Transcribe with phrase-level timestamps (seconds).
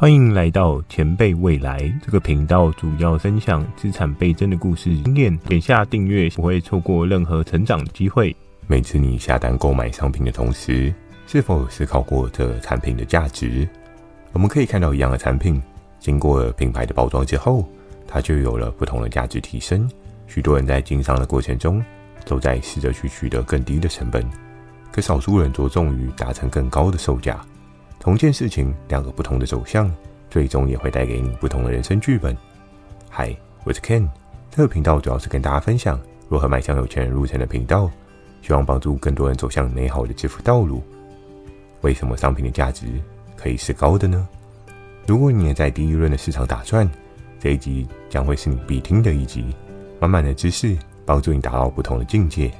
[0.00, 5.36] 欢迎来到前辈未来这个频道，主要分享资产倍增的故事经验。
[5.40, 8.34] 点下订阅，不会错过任何成长机会。
[8.66, 10.90] 每次你下单购买商品的同时，
[11.26, 13.68] 是否思考过这产品的价值？
[14.32, 15.62] 我们可以看到，一样的产品，
[15.98, 17.68] 经过了品牌的包装之后，
[18.08, 19.86] 它就有了不同的价值提升。
[20.26, 21.84] 许多人在经商的过程中，
[22.24, 24.26] 都在试着去取得更低的成本，
[24.90, 27.38] 可少数人着重于达成更高的售价。
[28.00, 29.94] 同件事情，两个不同的走向，
[30.30, 32.34] 最终也会带给你不同的人生剧本。
[33.10, 34.08] 嗨，我是 Ken，
[34.50, 37.90] 这个频道主要是跟大家分享如何迈向有钱人路程的频道，
[38.40, 40.82] 希望帮助更多人走向美好的致富道路。
[41.82, 42.86] 为什么商品的价值
[43.36, 44.26] 可以是高的呢？
[45.06, 46.90] 如果你也在第一轮的市场打转，
[47.38, 49.54] 这一集将会是你必听的一集，
[50.00, 50.74] 满满的知识
[51.04, 52.50] 帮助你达到不同的境界。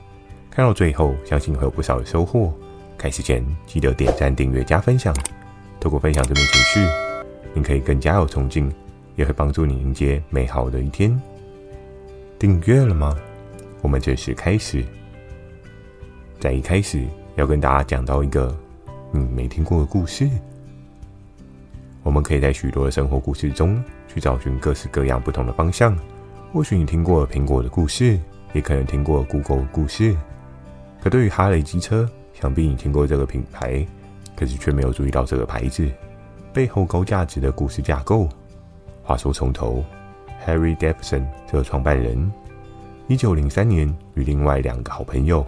[0.51, 2.53] 看到最后，相信会有不少的收获。
[3.01, 5.17] 开始前记得点赞、订阅、加分享。
[5.81, 6.87] 透过分享这种情绪，
[7.55, 8.71] 你可以更加有冲劲，
[9.17, 11.19] 也会帮助你迎接美好的一天。
[12.39, 13.17] 订阅了吗？
[13.81, 14.85] 我们正式开始。
[16.39, 18.55] 在一开始要跟大家讲到一个
[19.13, 20.29] 你没听过的故事。
[22.03, 25.97] 我们可以在许多的生活故事中去找寻各式各样不同的方向。
[26.53, 28.21] 或许你听过苹果的故事，
[28.53, 30.15] 也可能听过 Google 的故事。
[31.01, 32.07] 可对于哈雷机车，
[32.41, 33.87] 想必你听过这个品牌，
[34.35, 35.87] 可是却没有注意到这个牌子
[36.55, 38.27] 背后高价值的故事架构。
[39.03, 39.85] 话说从头
[40.47, 42.33] ，Harry Davidson 这个创办人，
[43.09, 45.45] 一九零三年与另外两个好朋友，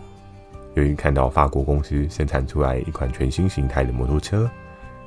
[0.74, 4.50] 由于看到法国公司生产出来一款全新形态的摩托车，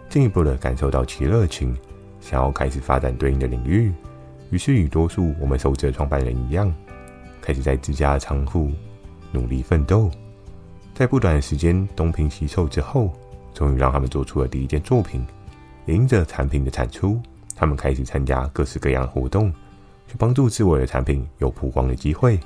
[0.09, 1.77] 进一步的感受到其热情，
[2.19, 3.93] 想要开始发展对应的领域，
[4.49, 6.73] 于是与多数我们熟知的创办人一样，
[7.41, 8.71] 开始在自家的仓库
[9.31, 10.09] 努力奋斗。
[10.95, 13.11] 在不短的时间东拼西凑之后，
[13.53, 15.21] 终于让他们做出了第一件作品。
[15.87, 17.21] 迎着产品的产出，
[17.53, 19.51] 他们开始参加各式各样的活动，
[20.07, 22.39] 去帮助自我的产品有曝光的机会。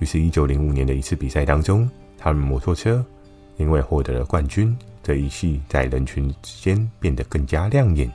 [0.00, 3.02] 于是，一九零五年的一次比赛当中，他们摩托车
[3.56, 8.12] 因为获得了冠军，这一系在人群之间变得更加亮眼。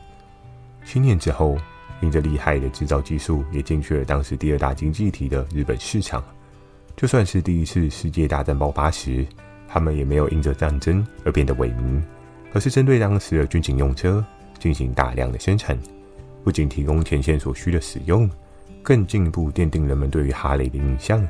[0.85, 1.57] 七年之后，
[1.99, 6.23] 因着厉害的制造技术，也进去了当时第二大经济体的日本市场。
[6.95, 9.25] 就算是第一次世界大战爆发时，
[9.71, 12.01] 他们也没有因着战争而变得萎靡，
[12.53, 14.25] 而是针对当时的军警用车
[14.57, 15.77] 进行大量的生产，
[16.43, 18.27] 不仅提供前线所需的使用，
[18.81, 21.25] 更进一步奠定人们对于哈雷的印象。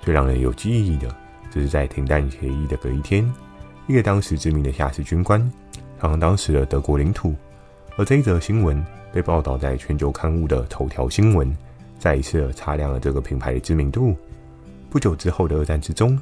[0.00, 1.08] 最让人有记忆的，
[1.50, 3.28] 就是在停战协议的隔一天，
[3.88, 5.40] 一个当时知名的下士军官
[5.98, 7.34] 踏上当时的德国领土，
[7.96, 11.52] 而这一则新闻被报道在全球刊物的头条新闻，
[11.98, 14.16] 再一次擦亮了这个品牌的知名度。
[14.88, 16.16] 不久之后的二战之中。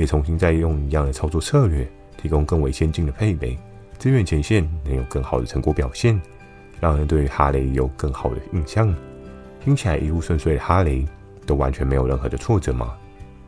[0.00, 3.58] 也重新再用一样的操作策略，提供更为先进的配备，
[3.98, 6.18] 支援前线能有更好的成果表现，
[6.80, 8.94] 让人对哈雷有更好的印象。
[9.62, 11.06] 听起来一路顺遂的哈雷，
[11.44, 12.96] 都完全没有任何的挫折吗？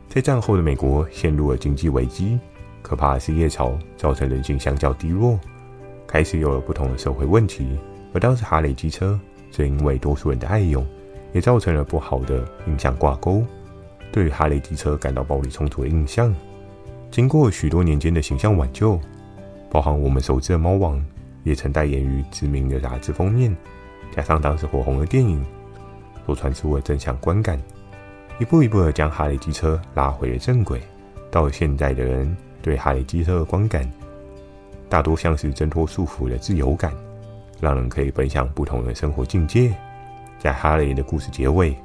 [0.07, 2.39] 在战后的美国陷入了经济危机，
[2.83, 5.39] 可怕的失业潮造成人性相较低落，
[6.05, 7.79] 开始有了不同的社会问题。
[8.13, 10.85] 而当时哈雷机车正因为多数人的爱用，
[11.33, 13.43] 也造成了不好的印象挂钩。
[14.13, 16.33] 对哈雷机车感到暴力冲突的印象，
[17.09, 18.99] 经过许多年间的形象挽救，
[19.71, 21.03] 包含我们熟知的猫王，
[21.43, 23.57] 也曾代言于知名的杂志封面，
[24.15, 25.43] 加上当时火红的电影，
[26.27, 27.59] 都传出了正向观感，
[28.39, 30.79] 一步一步的将哈雷机车拉回了正轨。
[31.31, 33.91] 到现在的人对哈雷机车的观感，
[34.87, 36.93] 大多像是挣脱束缚的自由感，
[37.59, 39.73] 让人可以奔向不同的生活境界。
[40.37, 41.75] 在哈雷的故事结尾，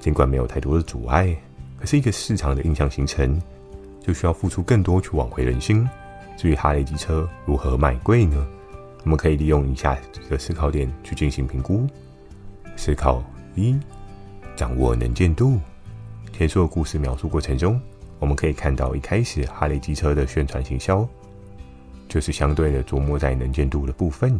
[0.00, 1.32] 尽管没有太多的阻碍。
[1.80, 3.40] 可是一个市场的印象形成，
[4.00, 5.88] 就需要付出更多去挽回人心。
[6.36, 8.46] 至于哈雷机车如何卖贵呢？
[9.02, 11.86] 我们可以利用以下几个思考点去进行评估。
[12.76, 13.24] 思考
[13.54, 13.74] 一：
[14.54, 15.58] 掌握能见度。
[16.32, 17.80] 前述的故事描述过程中，
[18.18, 21.06] 我们可以看到，一开始哈雷机车的宣传行销，
[22.08, 24.38] 就是相对的琢磨在能见度的部分。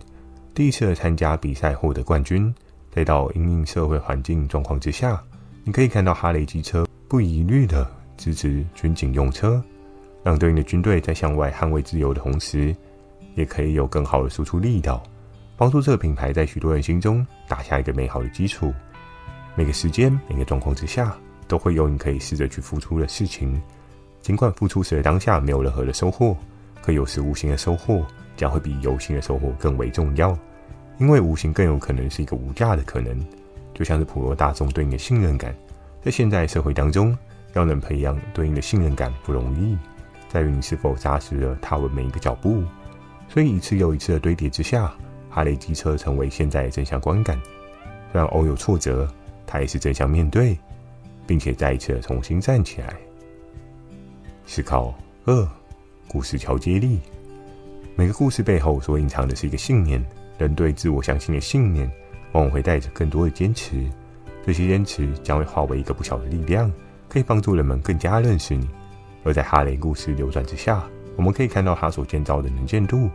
[0.54, 2.54] 第一次的参加比赛获得冠军，
[2.90, 5.22] 再到因应社会环境状况之下，
[5.64, 6.86] 你可以看到哈雷机车。
[7.10, 7.84] 不遗余力的
[8.16, 9.60] 支持军警用车，
[10.22, 12.72] 让对应的军队在向外捍卫自由的同时，
[13.34, 15.02] 也可以有更好的输出力道，
[15.56, 18.72] 帮助这个品牌在许多人心中打下一个美好的基础。
[19.56, 21.12] 每个时间、每个状况之下，
[21.48, 23.60] 都会有你可以试着去付出的事情。
[24.22, 26.36] 尽管付出时的当下没有任何的收获，
[26.80, 30.38] 可有时无形的收获将会比有形的收获更为重要，
[30.98, 33.20] 因为无形更有可能是一个无价的可能，
[33.74, 35.52] 就像是普罗大众对你的信任感。
[36.02, 37.17] 在现代社会当中，
[37.52, 39.76] 要能培养对应的信任感不容易，
[40.29, 42.62] 在于你是否扎实的踏稳每一个脚步。
[43.29, 44.93] 所以一次又一次的堆叠之下，
[45.29, 47.38] 哈雷机车成为现在的正向观感。
[48.11, 49.08] 虽然偶有挫折，
[49.47, 50.58] 他也是正向面对，
[51.26, 52.94] 并且再一次的重新站起来。
[54.46, 54.93] 思考
[55.26, 55.49] 二，
[56.08, 56.99] 故事桥接力。
[57.94, 60.05] 每个故事背后所隐藏的是一个信念，
[60.38, 61.88] 人对自我相信的信念，
[62.32, 63.88] 往往会带着更多的坚持。
[64.46, 66.72] 这些坚持将会化为一个不小的力量，
[67.08, 68.69] 可以帮助人们更加认识你。
[69.22, 70.82] 而在哈雷故事流转之下，
[71.16, 73.10] 我们可以看到他所建造的能见度，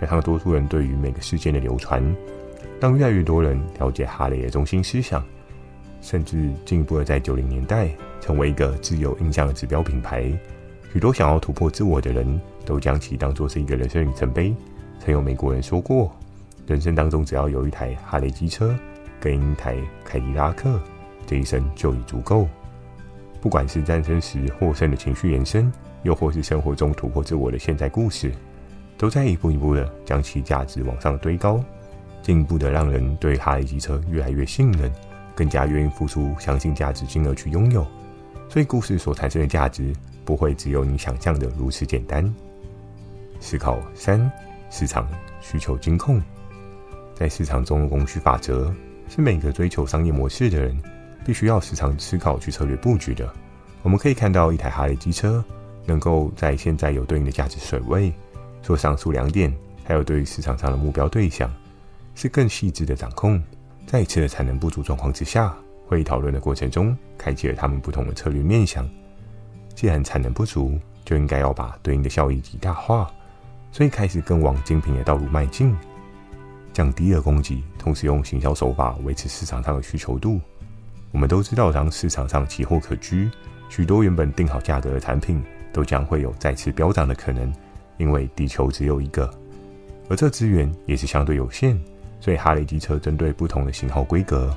[0.00, 2.02] 加上多数人对于每个事件的流传，
[2.80, 5.24] 让越来越多人了解哈雷的中心思想，
[6.00, 10.32] 甚至进一步的在九零年代成为一个自由印象的指标品牌。
[10.92, 14.54] 许多想要突破自我的人都将其当作是一个人生里程碑。
[15.00, 16.14] 曾有美国人说过，
[16.66, 18.78] 人生当中只要有一台哈雷机车
[19.22, 20.78] 跟一台凯迪拉克，
[21.24, 22.48] 这一生就已足够。
[23.40, 25.72] 不管是战争时获胜的情绪延伸，
[26.02, 28.32] 又或是生活中突破自我的现在故事，
[28.98, 31.62] 都在一步一步的将其价值往上堆高，
[32.20, 34.92] 进一步的让人对哈雷机车越来越信任，
[35.36, 37.86] 更加愿意付出相信价值金额去拥有。
[38.48, 39.94] 所以，故事所产生的价值。
[40.24, 42.32] 不会只有你想象的如此简单。
[43.40, 44.30] 思考三：
[44.70, 45.04] 市场
[45.40, 46.22] 需求金控。
[47.12, 48.72] 在市场中的供需法则，
[49.14, 50.74] 是每个追求商业模式的人
[51.22, 53.30] 必须要时常思考去策略布局的。
[53.82, 55.44] 我们可以看到，一台哈雷机车
[55.84, 58.10] 能够在现在有对应的价值水位，
[58.62, 59.54] 做上述两点，
[59.84, 61.52] 还有对于市场上的目标对象，
[62.14, 63.38] 是更细致的掌控。
[63.86, 65.54] 在一次的产能不足状况之下，
[65.86, 68.88] 会议讨论的过程中，开启了他们不同的策略面向。
[69.74, 73.12] 既然产能不足，就应该要把对应的效益极大化，
[73.72, 75.76] 所以开始更往精品的道路迈进，
[76.72, 80.40] 降低了供给，同时用行销手法维持市场上的需求度。
[81.10, 83.30] 我们都知道，当市场上奇货可居，
[83.68, 85.42] 许多原本定好价格的产品
[85.72, 87.52] 都将会有再次飙涨的可能，
[87.98, 89.30] 因为地球只有一个，
[90.08, 91.78] 而这资源也是相对有限，
[92.18, 94.56] 所以哈雷机车针对不同的型号规格，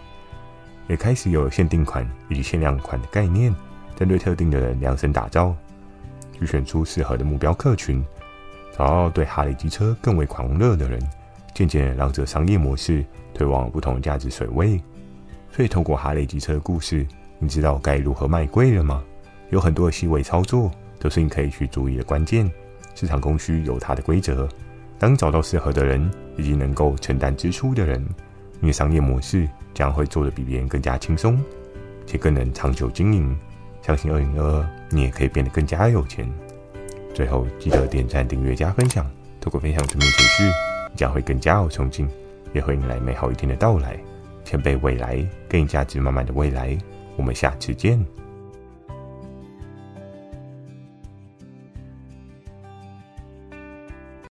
[0.88, 3.54] 也开始有了限定款以及限量款的概念。
[3.98, 5.56] 针对特定的人量身打造，
[6.38, 8.04] 去选出适合的目标客群，
[8.78, 11.02] 找到对哈雷机车更为狂热的人，
[11.56, 13.04] 渐渐让这商业模式
[13.34, 14.80] 推往不同的价值水位。
[15.52, 17.08] 所以，透过哈雷机车的故事，
[17.40, 19.04] 你知道该如何卖贵了吗？
[19.52, 20.70] 有很多细微操作
[21.00, 22.52] 都是你可以去注意的关键。
[22.94, 24.48] 市场供需有它的规则，
[25.00, 28.06] 当找到适合的人以及能够承担支出的人，
[28.60, 31.42] 你的商业模式将会做得比别人更加轻松，
[32.06, 33.38] 且更能长久经营。
[33.82, 36.30] 相信二零二二，你也可以变得更加有钱。
[37.14, 39.10] 最后记得点赞、订阅、加分享。
[39.40, 40.52] 透过分享正面情绪，
[40.96, 42.08] 将会更加有冲劲，
[42.54, 44.00] 也会迎来美好一天的到来。
[44.44, 46.78] 前辈未来，更加值满满的未来。
[47.18, 48.04] 我们下次见。